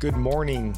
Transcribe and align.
Good 0.00 0.16
morning. 0.16 0.74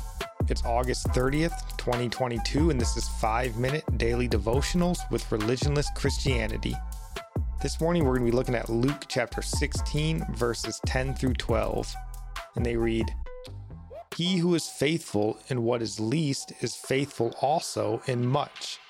It's 0.49 0.65
August 0.65 1.07
30th, 1.11 1.77
2022, 1.77 2.71
and 2.71 2.81
this 2.81 2.97
is 2.97 3.09
5 3.21 3.57
Minute 3.57 3.85
Daily 3.97 4.29
Devotionals 4.29 4.99
with 5.13 5.23
Religionless 5.31 5.95
Christianity. 5.95 6.75
This 7.63 7.81
morning 7.81 8.03
we're 8.03 8.19
going 8.19 8.27
to 8.27 8.33
be 8.33 8.37
looking 8.37 8.57
at 8.57 8.69
Luke 8.69 9.05
chapter 9.07 9.41
16, 9.41 10.27
verses 10.35 10.81
10 10.87 11.15
through 11.15 11.35
12. 11.35 11.95
And 12.57 12.67
they 12.67 12.75
read 12.75 13.15
He 14.17 14.39
who 14.39 14.57
is 14.57 14.67
faithful 14.67 15.39
in 15.51 15.63
what 15.63 15.83
is 15.83 16.01
least 16.01 16.53
is 16.61 16.75
faithful 16.75 17.33
also 17.41 18.03
in 18.09 18.27
much. 18.27 18.81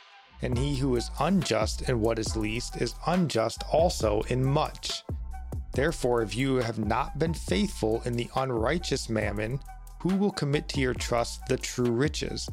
And 0.40 0.57
he 0.57 0.76
who 0.76 0.96
is 0.96 1.11
unjust 1.21 1.90
in 1.90 2.00
what 2.00 2.18
is 2.18 2.39
least 2.39 2.80
is 2.80 2.94
unjust 3.07 3.64
also 3.71 4.22
in 4.29 4.43
much. 4.43 5.04
Therefore, 5.75 6.22
if 6.22 6.35
you 6.35 6.57
have 6.57 6.79
not 6.79 7.18
been 7.18 7.35
faithful 7.35 8.00
in 8.07 8.14
the 8.14 8.30
unrighteous 8.35 9.11
mammon, 9.11 9.61
who 10.02 10.16
will 10.16 10.32
commit 10.32 10.68
to 10.68 10.80
your 10.80 10.94
trust 10.94 11.46
the 11.46 11.56
true 11.56 11.92
riches? 11.92 12.48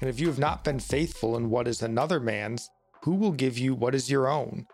And 0.00 0.08
if 0.08 0.20
you 0.20 0.28
have 0.28 0.38
not 0.38 0.62
been 0.62 0.78
faithful 0.78 1.36
in 1.36 1.50
what 1.50 1.66
is 1.66 1.82
another 1.82 2.20
man's, 2.20 2.70
who 3.02 3.16
will 3.16 3.32
give 3.32 3.58
you 3.58 3.74
what 3.74 3.92
is 3.92 4.08
your 4.08 4.28
own? 4.28 4.68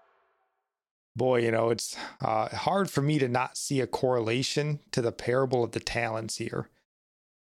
Boy, 1.17 1.41
you 1.41 1.51
know, 1.51 1.71
it's 1.71 1.97
uh, 2.21 2.49
hard 2.49 2.91
for 2.91 3.01
me 3.01 3.19
to 3.19 3.29
not 3.29 3.57
see 3.57 3.81
a 3.81 3.87
correlation 3.87 4.81
to 4.93 5.01
the 5.01 5.11
parable 5.11 5.65
of 5.65 5.73
the 5.73 5.81
talents 5.81 6.37
here. 6.37 6.69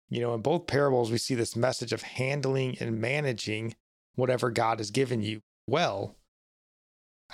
You 0.08 0.22
know, 0.22 0.32
in 0.32 0.40
both 0.40 0.66
parables, 0.66 1.10
we 1.10 1.18
see 1.18 1.34
this 1.34 1.54
message 1.54 1.92
of 1.92 2.00
handling 2.00 2.78
and 2.80 2.98
managing 2.98 3.76
whatever 4.14 4.50
God 4.50 4.78
has 4.78 4.90
given 4.90 5.20
you 5.20 5.42
well. 5.66 6.16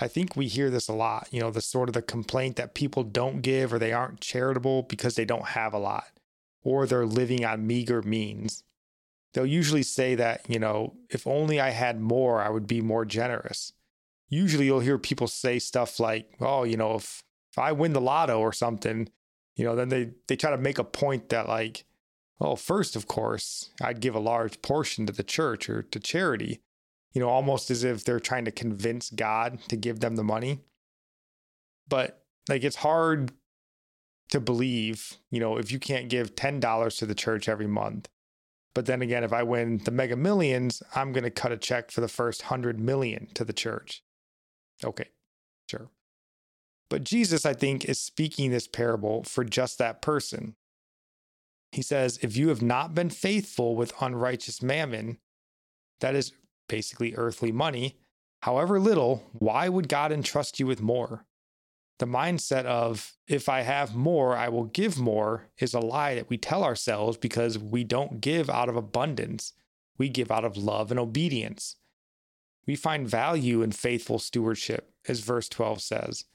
I 0.01 0.09
think 0.09 0.35
we 0.35 0.47
hear 0.47 0.69
this 0.69 0.89
a 0.89 0.93
lot, 0.93 1.29
you 1.31 1.39
know, 1.39 1.49
the 1.49 1.61
sort 1.61 1.87
of 1.87 1.93
the 1.93 2.01
complaint 2.01 2.57
that 2.57 2.73
people 2.73 3.03
don't 3.03 3.39
give 3.39 3.71
or 3.71 3.79
they 3.79 3.93
aren't 3.93 4.19
charitable 4.19 4.83
because 4.83 5.15
they 5.15 5.23
don't 5.23 5.45
have 5.45 5.73
a 5.73 5.79
lot 5.79 6.07
or 6.65 6.85
they're 6.85 7.05
living 7.05 7.45
on 7.45 7.65
meager 7.65 8.01
means. 8.01 8.63
They'll 9.33 9.45
usually 9.45 9.83
say 9.83 10.15
that, 10.15 10.49
you 10.49 10.59
know, 10.59 10.95
if 11.09 11.27
only 11.27 11.61
I 11.61 11.69
had 11.69 12.01
more, 12.01 12.41
I 12.41 12.49
would 12.49 12.67
be 12.67 12.81
more 12.81 13.05
generous. 13.05 13.71
Usually 14.29 14.65
you'll 14.65 14.79
hear 14.79 14.97
people 14.97 15.27
say 15.27 15.59
stuff 15.59 15.99
like, 15.99 16.31
oh, 16.41 16.63
you 16.63 16.75
know, 16.75 16.95
if, 16.95 17.21
if 17.51 17.59
I 17.59 17.71
win 17.71 17.93
the 17.93 18.01
lotto 18.01 18.39
or 18.39 18.51
something, 18.51 19.09
you 19.55 19.63
know, 19.63 19.75
then 19.75 19.89
they, 19.89 20.11
they 20.27 20.35
try 20.35 20.51
to 20.51 20.57
make 20.57 20.79
a 20.79 20.83
point 20.83 21.29
that, 21.29 21.47
like, 21.47 21.85
well, 22.39 22.55
first, 22.55 22.95
of 22.95 23.07
course, 23.07 23.69
I'd 23.81 24.01
give 24.01 24.15
a 24.15 24.19
large 24.19 24.61
portion 24.61 25.05
to 25.05 25.13
the 25.13 25.23
church 25.23 25.69
or 25.69 25.83
to 25.83 25.99
charity, 25.99 26.61
you 27.13 27.21
know, 27.21 27.29
almost 27.29 27.69
as 27.69 27.83
if 27.83 28.03
they're 28.03 28.19
trying 28.19 28.45
to 28.45 28.51
convince 28.51 29.09
God 29.09 29.59
to 29.69 29.77
give 29.77 29.99
them 29.99 30.15
the 30.15 30.23
money. 30.23 30.61
But 31.87 32.23
like, 32.49 32.63
it's 32.63 32.77
hard 32.77 33.31
to 34.29 34.39
believe, 34.39 35.17
you 35.31 35.39
know, 35.39 35.57
if 35.57 35.71
you 35.71 35.79
can't 35.79 36.09
give 36.09 36.35
$10 36.35 36.97
to 36.97 37.05
the 37.05 37.15
church 37.15 37.47
every 37.47 37.67
month. 37.67 38.09
But 38.73 38.85
then 38.87 39.01
again, 39.01 39.23
if 39.23 39.31
I 39.31 39.43
win 39.43 39.77
the 39.83 39.91
mega 39.91 40.15
millions, 40.15 40.83
I'm 40.93 41.13
going 41.13 41.23
to 41.23 41.29
cut 41.29 41.51
a 41.51 41.57
check 41.57 41.91
for 41.91 42.01
the 42.01 42.07
first 42.07 42.43
100 42.43 42.79
million 42.79 43.27
to 43.35 43.45
the 43.45 43.53
church. 43.53 44.03
Okay, 44.83 45.09
sure. 45.69 45.89
But 46.89 47.03
Jesus, 47.03 47.45
I 47.45 47.53
think, 47.53 47.85
is 47.85 47.99
speaking 47.99 48.51
this 48.51 48.67
parable 48.67 49.23
for 49.23 49.43
just 49.43 49.77
that 49.77 50.01
person. 50.01 50.55
He 51.71 51.81
says, 51.81 52.19
If 52.21 52.35
you 52.35 52.49
have 52.49 52.61
not 52.61 52.93
been 52.93 53.09
faithful 53.09 53.75
with 53.75 53.93
unrighteous 54.01 54.61
mammon, 54.61 55.19
that 56.01 56.15
is 56.15 56.33
basically 56.67 57.15
earthly 57.15 57.51
money, 57.51 57.97
however 58.41 58.79
little, 58.79 59.23
why 59.33 59.69
would 59.69 59.87
God 59.87 60.11
entrust 60.11 60.59
you 60.59 60.67
with 60.67 60.81
more? 60.81 61.25
The 61.97 62.05
mindset 62.05 62.65
of 62.65 63.13
if 63.27 63.47
I 63.47 63.61
have 63.61 63.95
more, 63.95 64.35
I 64.35 64.49
will 64.49 64.65
give 64.65 64.97
more 64.97 65.47
is 65.57 65.73
a 65.73 65.79
lie 65.79 66.15
that 66.15 66.29
we 66.29 66.37
tell 66.37 66.63
ourselves 66.63 67.17
because 67.17 67.57
we 67.57 67.83
don't 67.83 68.19
give 68.19 68.49
out 68.49 68.69
of 68.69 68.75
abundance. 68.75 69.53
We 69.97 70.09
give 70.09 70.29
out 70.29 70.43
of 70.43 70.57
love 70.57 70.91
and 70.91 70.99
obedience. 70.99 71.77
We 72.67 72.75
find 72.75 73.07
value 73.07 73.61
in 73.61 73.71
faithful 73.71 74.19
stewardship, 74.19 74.91
as 75.07 75.21
verse 75.21 75.47
12 75.47 75.81
says, 75.81 76.25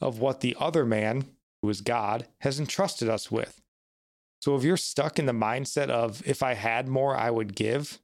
of 0.00 0.18
what 0.18 0.40
the 0.40 0.56
other 0.58 0.84
man, 0.84 1.26
who 1.62 1.68
is 1.68 1.82
God, 1.82 2.26
has 2.40 2.58
entrusted 2.58 3.08
us 3.08 3.30
with. 3.30 3.60
So 4.40 4.56
if 4.56 4.64
you're 4.64 4.76
stuck 4.76 5.18
in 5.18 5.26
the 5.26 5.32
mindset 5.32 5.88
of 5.88 6.22
if 6.26 6.42
I 6.42 6.54
had 6.54 6.88
more, 6.88 7.16
I 7.16 7.30
would 7.30 7.54
give, 7.54 8.00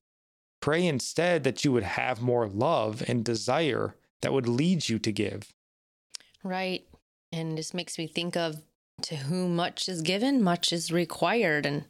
pray 0.60 0.86
instead 0.86 1.44
that 1.44 1.64
you 1.64 1.72
would 1.72 1.82
have 1.82 2.22
more 2.22 2.46
love 2.46 3.02
and 3.08 3.24
desire 3.24 3.96
that 4.20 4.32
would 4.32 4.48
lead 4.48 4.88
you 4.88 4.98
to 5.00 5.12
give. 5.12 5.52
Right. 6.44 6.84
And 7.32 7.56
this 7.56 7.72
makes 7.72 7.98
me 7.98 8.06
think 8.06 8.37
of 8.37 8.62
to 9.03 9.16
whom 9.16 9.56
much 9.56 9.88
is 9.88 10.03
given, 10.03 10.43
much 10.43 10.72
is 10.72 10.93
required. 10.93 11.66
And 11.66 11.84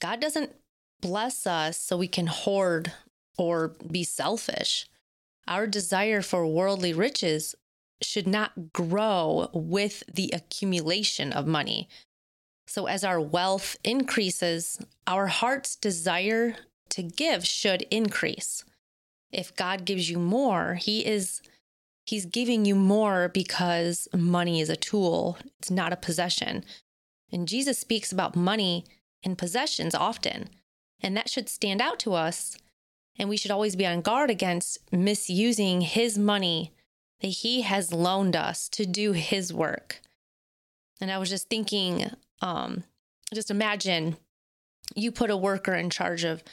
God 0.00 0.20
doesn't 0.20 0.54
bless 1.00 1.46
us 1.46 1.78
so 1.78 1.96
we 1.96 2.08
can 2.08 2.26
hoard 2.26 2.92
or 3.36 3.68
be 3.90 4.04
selfish. 4.04 4.86
Our 5.48 5.66
desire 5.66 6.22
for 6.22 6.46
worldly 6.46 6.92
riches 6.92 7.54
should 8.02 8.26
not 8.26 8.72
grow 8.72 9.48
with 9.52 10.02
the 10.12 10.30
accumulation 10.32 11.32
of 11.32 11.46
money. 11.46 11.88
So, 12.66 12.86
as 12.86 13.04
our 13.04 13.20
wealth 13.20 13.76
increases, 13.84 14.80
our 15.06 15.28
heart's 15.28 15.76
desire 15.76 16.56
to 16.90 17.02
give 17.02 17.46
should 17.46 17.82
increase. 17.90 18.64
If 19.32 19.54
God 19.54 19.84
gives 19.84 20.10
you 20.10 20.18
more, 20.18 20.74
He 20.74 21.06
is 21.06 21.42
He's 22.06 22.24
giving 22.24 22.64
you 22.64 22.76
more 22.76 23.28
because 23.28 24.06
money 24.14 24.60
is 24.60 24.70
a 24.70 24.76
tool, 24.76 25.38
it's 25.58 25.70
not 25.70 25.92
a 25.92 25.96
possession. 25.96 26.64
And 27.32 27.48
Jesus 27.48 27.78
speaks 27.78 28.12
about 28.12 28.36
money 28.36 28.84
and 29.24 29.36
possessions 29.36 29.94
often. 29.94 30.48
And 31.02 31.16
that 31.16 31.28
should 31.28 31.48
stand 31.48 31.82
out 31.82 31.98
to 32.00 32.14
us. 32.14 32.56
And 33.18 33.28
we 33.28 33.36
should 33.36 33.50
always 33.50 33.74
be 33.74 33.86
on 33.86 34.02
guard 34.02 34.30
against 34.30 34.78
misusing 34.92 35.80
his 35.80 36.16
money 36.16 36.72
that 37.20 37.28
he 37.28 37.62
has 37.62 37.92
loaned 37.92 38.36
us 38.36 38.68
to 38.70 38.86
do 38.86 39.12
his 39.12 39.52
work. 39.52 40.00
And 41.00 41.10
I 41.10 41.18
was 41.18 41.28
just 41.28 41.48
thinking, 41.48 42.10
um, 42.40 42.84
just 43.34 43.50
imagine 43.50 44.16
you 44.94 45.10
put 45.10 45.30
a 45.30 45.36
worker 45.36 45.74
in 45.74 45.90
charge 45.90 46.22
of 46.22 46.44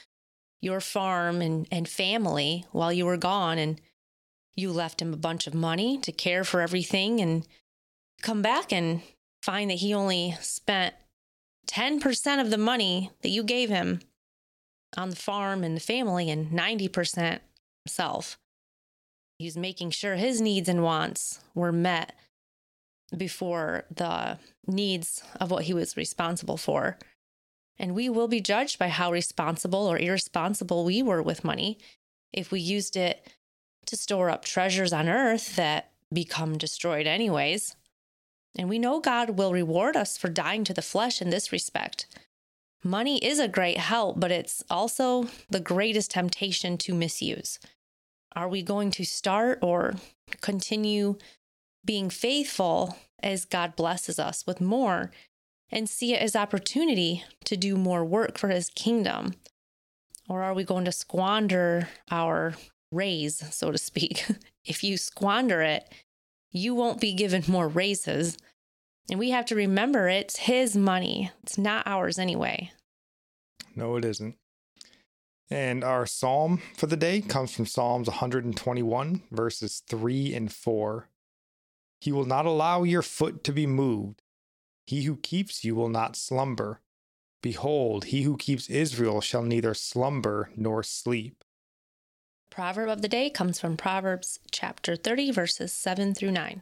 your 0.62 0.82
farm 0.82 1.42
and, 1.42 1.68
and 1.72 1.88
family 1.88 2.66
while 2.72 2.92
you 2.92 3.06
were 3.06 3.18
gone 3.18 3.60
and 3.60 3.80
you 4.56 4.72
left 4.72 5.02
him 5.02 5.14
a 5.14 5.18
bunch 5.18 5.48
of 5.48 5.54
money 5.54 5.98
to 6.00 6.12
care 6.12 6.44
for 6.44 6.62
everything 6.62 7.20
and 7.20 7.48
come 8.22 8.42
back 8.42 8.72
and 8.72 9.02
find 9.42 9.70
that 9.70 9.80
he 9.80 9.94
only 9.94 10.36
spent 10.42 10.94
10% 11.68 12.42
of 12.42 12.50
the 12.50 12.58
money 12.58 13.12
that 13.22 13.30
you 13.30 13.44
gave 13.44 13.70
him 13.70 14.00
on 14.98 15.10
the 15.10 15.16
farm 15.16 15.64
and 15.64 15.76
the 15.76 15.82
family 15.82 16.30
and 16.30 16.52
90% 16.52 17.40
himself. 17.86 18.38
He 19.40 19.46
was 19.46 19.58
making 19.58 19.92
sure 19.92 20.16
his 20.16 20.40
needs 20.40 20.70
and 20.70 20.84
wants 20.84 21.40
were 21.56 21.72
met 21.72 22.14
before 23.16 23.86
the 23.94 24.38
needs 24.68 25.24
of 25.40 25.52
what 25.52 25.66
he 25.66 25.74
was 25.74 25.98
responsible 25.98 26.58
for. 26.58 26.98
And 27.78 27.96
we 27.96 28.08
will 28.10 28.28
be 28.28 28.40
judged 28.40 28.78
by 28.78 28.90
how 28.90 29.12
responsible 29.12 29.88
or 29.88 29.98
irresponsible 29.98 30.86
we 30.86 31.02
were 31.02 31.22
with 31.22 31.44
money 31.44 31.80
if 32.32 32.52
we 32.52 32.60
used 32.60 32.96
it 32.96 33.28
to 33.88 33.98
store 33.98 34.30
up 34.30 34.46
treasures 34.46 34.94
on 34.94 35.10
earth 35.10 35.56
that 35.56 35.92
become 36.12 36.58
destroyed, 36.58 37.08
anyways. 37.08 37.76
And 38.58 38.70
we 38.70 38.80
know 38.80 39.00
God 39.00 39.32
will 39.32 39.52
reward 39.52 39.96
us 39.96 40.18
for 40.18 40.30
dying 40.30 40.64
to 40.66 40.74
the 40.74 40.82
flesh 40.82 41.22
in 41.22 41.30
this 41.30 41.52
respect. 41.52 42.06
Money 42.84 43.18
is 43.24 43.40
a 43.40 43.48
great 43.48 43.78
help, 43.78 44.20
but 44.20 44.32
it's 44.32 44.64
also 44.70 45.30
the 45.50 45.60
greatest 45.60 46.12
temptation 46.12 46.78
to 46.80 46.94
misuse. 46.94 47.60
Are 48.36 48.48
we 48.48 48.62
going 48.62 48.92
to 48.92 49.06
start 49.06 49.60
or 49.62 49.96
continue 50.42 51.18
being 51.86 52.10
faithful 52.10 52.98
as 53.22 53.46
God 53.46 53.76
blesses 53.76 54.20
us 54.20 54.46
with 54.46 54.60
more 54.60 55.12
and 55.72 55.90
see 55.90 56.14
it 56.14 56.22
as 56.22 56.36
opportunity 56.36 57.24
to 57.46 57.56
do 57.56 57.76
more 57.78 58.04
work 58.04 58.38
for 58.38 58.50
his 58.50 58.70
kingdom? 58.70 59.34
Or 60.28 60.44
are 60.44 60.54
we 60.54 60.64
going 60.64 60.86
to 60.86 60.92
squander 60.92 61.90
our 62.12 62.56
raise, 62.94 63.44
so 63.54 63.72
to 63.72 63.78
speak. 63.78 64.26
if 64.66 64.84
you 64.84 64.98
squander 64.98 65.62
it, 65.62 65.88
you 66.52 66.76
won't 66.76 67.02
be 67.02 67.14
given 67.14 67.44
more 67.48 67.68
raises. 67.68 68.38
And 69.10 69.20
we 69.20 69.32
have 69.32 69.46
to 69.48 69.56
remember 69.56 70.08
it's 70.08 70.38
his 70.38 70.78
money, 70.78 71.32
it's 71.44 71.58
not 71.58 71.86
ours 71.86 72.18
anyway. 72.18 72.72
No, 73.76 73.96
it 73.98 74.06
isn't. 74.06 74.36
And 75.50 75.84
our 75.84 76.06
psalm 76.06 76.62
for 76.76 76.88
the 76.88 76.98
day 76.98 77.22
comes 77.22 77.54
from 77.54 77.66
Psalms 77.66 78.08
121, 78.08 79.24
verses 79.30 79.84
3 79.88 80.34
and 80.34 80.52
4. 80.52 81.10
He 82.00 82.12
will 82.12 82.26
not 82.26 82.46
allow 82.46 82.84
your 82.84 83.02
foot 83.02 83.44
to 83.44 83.52
be 83.52 83.68
moved. 83.68 84.22
He 84.86 85.04
who 85.04 85.18
keeps 85.18 85.64
you 85.64 85.76
will 85.76 85.90
not 85.90 86.16
slumber. 86.16 86.82
Behold, 87.42 88.06
he 88.06 88.24
who 88.24 88.38
keeps 88.38 88.70
Israel 88.70 89.22
shall 89.22 89.44
neither 89.44 89.74
slumber 89.74 90.50
nor 90.56 90.82
sleep. 90.82 91.43
Proverb 92.54 92.88
of 92.88 93.02
the 93.02 93.08
day 93.08 93.32
comes 93.32 93.60
from 93.60 93.78
Proverbs 93.78 94.38
chapter 94.52 94.96
30, 94.96 95.32
verses 95.32 95.74
7 95.74 96.14
through 96.14 96.30
9. 96.30 96.62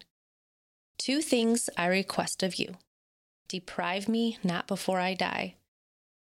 Two 0.97 1.21
things 1.21 1.69
I 1.75 1.87
request 1.87 2.43
of 2.43 2.55
you 2.55 2.75
deprive 3.49 4.07
me 4.07 4.37
not 4.41 4.67
before 4.67 5.01
I 5.01 5.15
die. 5.15 5.55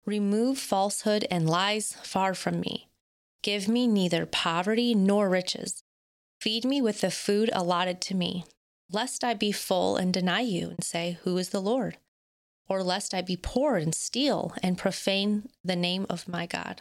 Remove 0.06 0.56
falsehood 0.56 1.26
and 1.30 1.50
lies 1.50 1.92
far 2.02 2.32
from 2.32 2.60
me. 2.60 2.88
Give 3.42 3.68
me 3.68 3.86
neither 3.86 4.24
poverty 4.24 4.94
nor 4.94 5.28
riches. 5.28 5.82
Feed 6.40 6.64
me 6.64 6.80
with 6.80 7.02
the 7.02 7.10
food 7.10 7.50
allotted 7.52 8.00
to 8.00 8.14
me, 8.14 8.46
lest 8.90 9.22
I 9.22 9.34
be 9.34 9.52
full 9.52 9.98
and 9.98 10.14
deny 10.14 10.40
you 10.40 10.70
and 10.70 10.82
say, 10.82 11.18
Who 11.24 11.36
is 11.36 11.50
the 11.50 11.60
Lord? 11.60 11.98
Or 12.70 12.82
lest 12.82 13.12
I 13.12 13.20
be 13.20 13.36
poor 13.36 13.76
and 13.76 13.94
steal 13.94 14.54
and 14.62 14.78
profane 14.78 15.50
the 15.62 15.76
name 15.76 16.06
of 16.08 16.26
my 16.26 16.46
God. 16.46 16.80